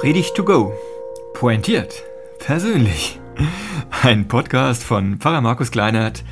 [0.00, 0.72] Predigt to go.
[1.34, 2.04] Pointiert.
[2.38, 3.20] Persönlich.
[4.02, 6.24] Ein Podcast von Pfarrer Markus Kleinert,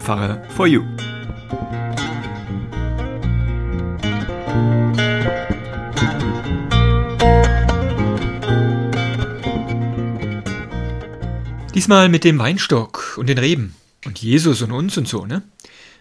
[0.00, 0.82] Pfarrer for You.
[11.72, 15.44] Diesmal mit dem Weinstock und den Reben und Jesus und uns und so, ne?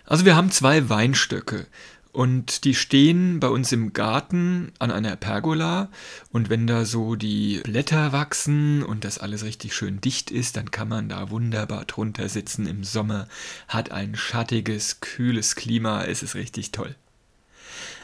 [0.08, 1.68] Also wir haben zwei Weinstöcke
[2.14, 5.90] und die stehen bei uns im Garten an einer Pergola.
[6.32, 10.70] Und wenn da so die Blätter wachsen und das alles richtig schön dicht ist, dann
[10.70, 13.28] kann man da wunderbar drunter sitzen im Sommer.
[13.68, 16.04] Hat ein schattiges, kühles Klima.
[16.06, 16.96] Es ist richtig toll.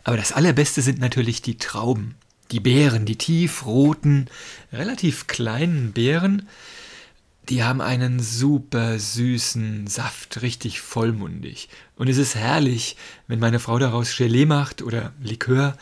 [0.04, 2.16] Aber das Allerbeste sind natürlich die Trauben.
[2.50, 4.28] Die Beeren, die tiefroten,
[4.74, 6.48] relativ kleinen Beeren
[7.48, 11.70] die haben einen super süßen Saft, richtig vollmundig.
[11.96, 12.96] Und es ist herrlich,
[13.28, 15.78] wenn meine Frau daraus Gelee macht oder Likör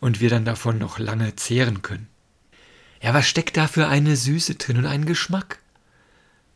[0.00, 2.08] und wir dann davon noch lange zehren können.
[3.02, 5.58] Ja, was steckt da für eine Süße drin und einen Geschmack?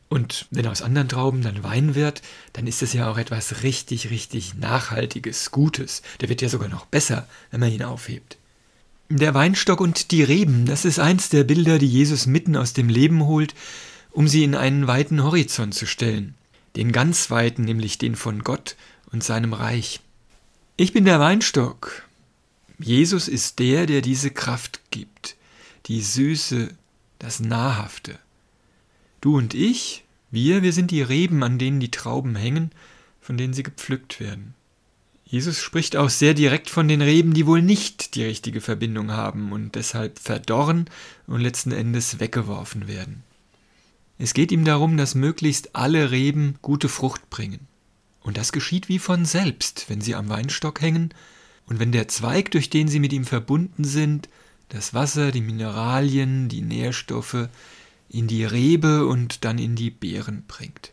[0.08, 4.10] Und wenn aus anderen Trauben dann Wein wird, dann ist es ja auch etwas richtig,
[4.10, 6.02] richtig Nachhaltiges, Gutes.
[6.20, 8.38] Der wird ja sogar noch besser, wenn man ihn aufhebt.
[9.08, 12.88] Der Weinstock und die Reben, das ist eins der Bilder, die Jesus mitten aus dem
[12.88, 13.54] Leben holt,
[14.16, 16.36] um sie in einen weiten Horizont zu stellen,
[16.74, 18.74] den ganz weiten, nämlich den von Gott
[19.12, 20.00] und seinem Reich.
[20.78, 22.02] Ich bin der Weinstock.
[22.78, 25.36] Jesus ist der, der diese Kraft gibt,
[25.84, 26.70] die Süße,
[27.18, 28.18] das Nahrhafte.
[29.20, 32.70] Du und ich, wir, wir sind die Reben, an denen die Trauben hängen,
[33.20, 34.54] von denen sie gepflückt werden.
[35.26, 39.52] Jesus spricht auch sehr direkt von den Reben, die wohl nicht die richtige Verbindung haben
[39.52, 40.88] und deshalb verdorren
[41.26, 43.22] und letzten Endes weggeworfen werden.
[44.18, 47.66] Es geht ihm darum, dass möglichst alle Reben gute Frucht bringen.
[48.20, 51.10] Und das geschieht wie von selbst, wenn sie am Weinstock hängen
[51.66, 54.28] und wenn der Zweig, durch den sie mit ihm verbunden sind,
[54.68, 57.48] das Wasser, die Mineralien, die Nährstoffe
[58.08, 60.92] in die Rebe und dann in die Beeren bringt.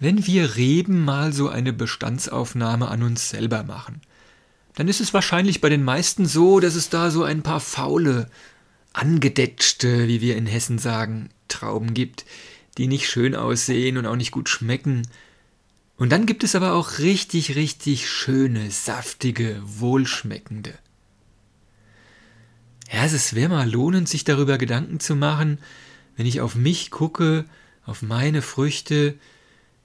[0.00, 4.00] Wenn wir Reben mal so eine Bestandsaufnahme an uns selber machen,
[4.76, 8.30] dann ist es wahrscheinlich bei den meisten so, dass es da so ein paar faule,
[8.98, 12.24] angedetschte, wie wir in Hessen sagen, Trauben gibt,
[12.76, 15.06] die nicht schön aussehen und auch nicht gut schmecken.
[15.96, 20.74] Und dann gibt es aber auch richtig, richtig schöne, saftige, wohlschmeckende.
[22.92, 25.58] Ja, es wäre mal lohnend, sich darüber Gedanken zu machen,
[26.16, 27.44] wenn ich auf mich gucke,
[27.84, 29.14] auf meine Früchte,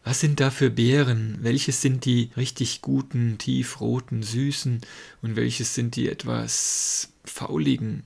[0.03, 1.38] was sind da für Beeren?
[1.41, 4.81] Welches sind die richtig guten, tiefroten, süßen
[5.22, 8.03] und welches sind die etwas fauligen,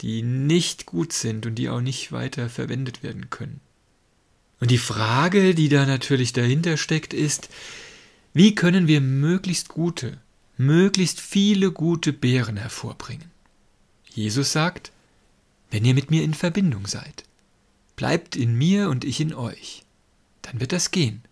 [0.00, 3.60] die nicht gut sind und die auch nicht weiter verwendet werden können.
[4.60, 7.48] Und die Frage, die da natürlich dahinter steckt, ist,
[8.32, 10.18] wie können wir möglichst gute,
[10.56, 13.30] möglichst viele gute Beeren hervorbringen?
[14.12, 14.92] Jesus sagt,
[15.70, 17.24] wenn ihr mit mir in Verbindung seid,
[17.96, 19.84] bleibt in mir und ich in euch,
[20.42, 21.22] dann wird das gehen.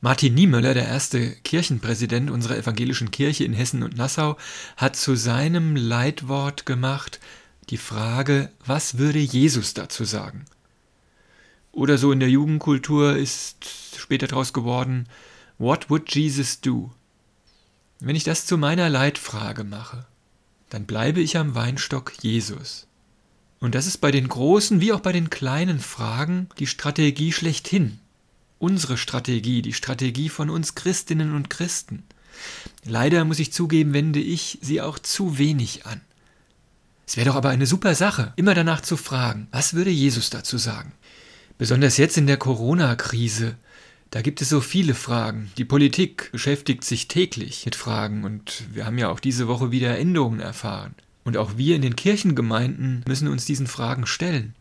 [0.00, 4.36] Martin Niemöller, der erste Kirchenpräsident unserer evangelischen Kirche in Hessen und Nassau,
[4.76, 7.18] hat zu seinem Leitwort gemacht
[7.70, 10.44] die Frage, was würde Jesus dazu sagen?
[11.72, 15.08] Oder so in der Jugendkultur ist später daraus geworden,
[15.58, 16.92] What would Jesus do?
[17.98, 20.06] Wenn ich das zu meiner Leitfrage mache,
[20.68, 22.86] dann bleibe ich am Weinstock Jesus.
[23.58, 27.98] Und das ist bei den großen wie auch bei den kleinen Fragen die Strategie schlechthin
[28.58, 32.04] unsere Strategie, die Strategie von uns Christinnen und Christen.
[32.84, 36.00] Leider muss ich zugeben, wende ich sie auch zu wenig an.
[37.06, 40.58] Es wäre doch aber eine super Sache, immer danach zu fragen, was würde Jesus dazu
[40.58, 40.92] sagen?
[41.58, 43.56] Besonders jetzt in der Corona-Krise,
[44.10, 45.50] da gibt es so viele Fragen.
[45.56, 49.98] Die Politik beschäftigt sich täglich mit Fragen und wir haben ja auch diese Woche wieder
[49.98, 50.94] Änderungen erfahren.
[51.24, 54.54] Und auch wir in den Kirchengemeinden müssen uns diesen Fragen stellen.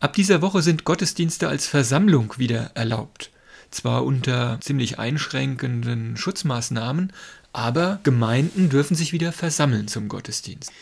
[0.00, 3.30] Ab dieser Woche sind Gottesdienste als Versammlung wieder erlaubt.
[3.70, 7.12] Zwar unter ziemlich einschränkenden Schutzmaßnahmen,
[7.52, 10.72] aber Gemeinden dürfen sich wieder versammeln zum Gottesdienst.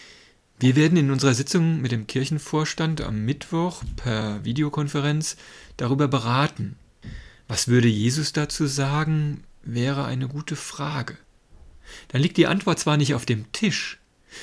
[0.63, 5.37] Wir werden in unserer Sitzung mit dem Kirchenvorstand am Mittwoch per Videokonferenz
[5.77, 6.77] darüber beraten.
[7.49, 11.19] Was würde Jesus dazu sagen, wäre eine gute Frage.
[12.09, 13.99] Dann liegt die Antwort zwar nicht auf dem Tisch,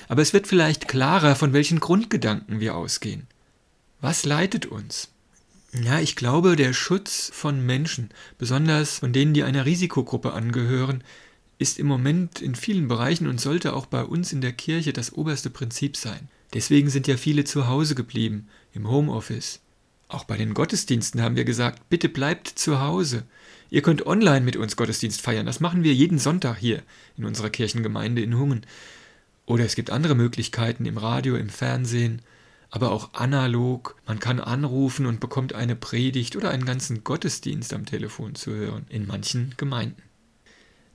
[0.10, 3.27] aber es wird vielleicht klarer, von welchen Grundgedanken wir ausgehen.
[4.01, 5.10] Was leitet uns?
[5.74, 11.04] Ja, ich glaube, der Schutz von Menschen, besonders von denen, die einer Risikogruppe angehören,
[11.57, 15.13] ist im Moment in vielen Bereichen und sollte auch bei uns in der Kirche das
[15.13, 16.30] oberste Prinzip sein.
[16.54, 19.60] Deswegen sind ja viele zu Hause geblieben, im Homeoffice.
[20.07, 23.24] Auch bei den Gottesdiensten haben wir gesagt, bitte bleibt zu Hause.
[23.69, 25.45] Ihr könnt online mit uns Gottesdienst feiern.
[25.45, 26.81] Das machen wir jeden Sonntag hier
[27.18, 28.66] in unserer Kirchengemeinde in Hungen.
[29.45, 32.24] Oder es gibt andere Möglichkeiten im Radio, im Fernsehen.
[32.69, 33.95] Aber auch analog.
[34.06, 38.86] Man kann anrufen und bekommt eine Predigt oder einen ganzen Gottesdienst am Telefon zu hören,
[38.89, 40.01] in manchen Gemeinden.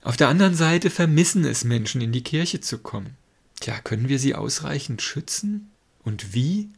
[0.01, 3.17] Auf der anderen Seite vermissen es Menschen, in die Kirche zu kommen.
[3.59, 5.71] Tja, können wir sie ausreichend schützen?
[6.03, 6.69] Und wie?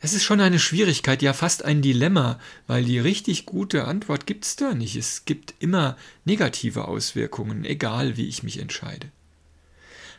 [0.00, 4.56] Es ist schon eine Schwierigkeit, ja fast ein Dilemma, weil die richtig gute Antwort gibt's
[4.56, 4.96] da nicht.
[4.96, 9.10] Es gibt immer negative Auswirkungen, egal wie ich mich entscheide.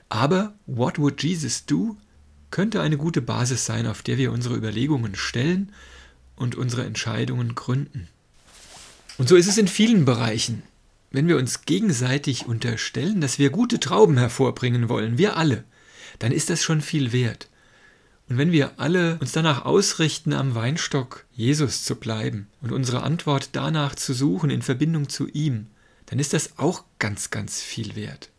[0.10, 1.98] Aber What would Jesus do?
[2.52, 5.72] Könnte eine gute Basis sein, auf der wir unsere Überlegungen stellen
[6.36, 8.08] und unsere Entscheidungen gründen.
[9.18, 10.64] Und so ist es in vielen Bereichen.
[11.12, 15.64] Wenn wir uns gegenseitig unterstellen, dass wir gute Trauben hervorbringen wollen, wir alle,
[16.20, 17.50] dann ist das schon viel wert.
[18.30, 23.50] Und wenn wir alle uns danach ausrichten, am Weinstock Jesus zu bleiben und unsere Antwort
[23.54, 25.68] danach zu suchen in Verbindung zu ihm,
[26.08, 28.30] dann ist das auch ganz, ganz viel wert.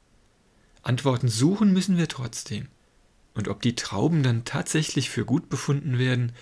[0.83, 2.69] Antworten suchen müssen wir trotzdem.
[3.35, 6.33] Und ob die Trauben dann tatsächlich für gut befunden werden,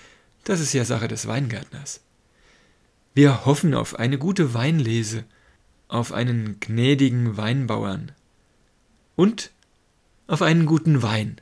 [0.44, 2.00] das ist ja Sache des Weingärtners.
[3.14, 5.24] Wir hoffen auf eine gute Weinlese,
[5.88, 8.12] auf einen gnädigen Weinbauern
[9.14, 9.52] und
[10.26, 11.40] auf einen guten Wein,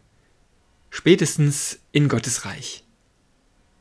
[0.90, 2.83] spätestens in Gottes Reich.